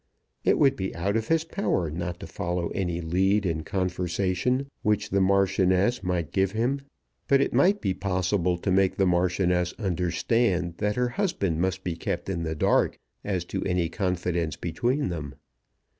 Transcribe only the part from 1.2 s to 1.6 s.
his